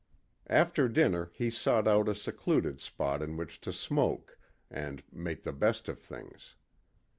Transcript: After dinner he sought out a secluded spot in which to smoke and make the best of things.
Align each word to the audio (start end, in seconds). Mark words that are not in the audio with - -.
After 0.47 0.89
dinner 0.89 1.29
he 1.35 1.51
sought 1.51 1.87
out 1.87 2.09
a 2.09 2.15
secluded 2.15 2.81
spot 2.81 3.21
in 3.21 3.37
which 3.37 3.61
to 3.61 3.71
smoke 3.71 4.39
and 4.67 5.03
make 5.11 5.43
the 5.43 5.53
best 5.53 5.87
of 5.87 5.99
things. 5.99 6.55